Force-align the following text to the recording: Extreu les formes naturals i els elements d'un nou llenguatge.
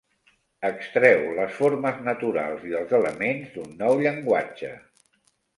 Extreu 0.69 1.21
les 1.39 1.53
formes 1.57 2.01
naturals 2.07 2.65
i 2.71 2.75
els 2.81 2.97
elements 3.01 3.55
d'un 3.59 3.71
nou 3.83 4.03
llenguatge. 4.07 4.73